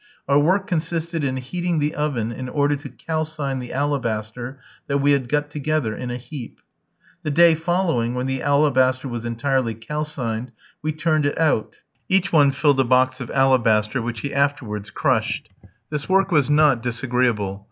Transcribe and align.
Our 0.27 0.39
work 0.39 0.65
consisted 0.65 1.23
in 1.23 1.37
heating 1.37 1.77
the 1.77 1.93
oven 1.93 2.31
in 2.31 2.49
order 2.49 2.75
to 2.75 2.89
calcine 2.89 3.59
the 3.59 3.71
alabaster 3.71 4.59
that 4.87 4.97
we 4.97 5.11
had 5.11 5.29
got 5.29 5.51
together 5.51 5.95
in 5.95 6.09
a 6.09 6.17
heap. 6.17 6.59
The 7.21 7.29
day 7.29 7.53
following, 7.53 8.15
when 8.15 8.25
the 8.25 8.41
alabaster 8.41 9.07
was 9.07 9.25
entirely 9.25 9.75
calcined, 9.75 10.53
we 10.81 10.91
turned 10.91 11.27
it 11.27 11.37
out. 11.37 11.77
Each 12.09 12.33
one 12.33 12.49
filled 12.51 12.79
a 12.79 12.83
box 12.83 13.19
of 13.21 13.29
alabaster, 13.29 14.01
which 14.01 14.21
he 14.21 14.33
afterwards 14.33 14.89
crushed. 14.89 15.49
This 15.91 16.09
work 16.09 16.31
was 16.31 16.49
not 16.49 16.81
disagreeable. 16.81 17.59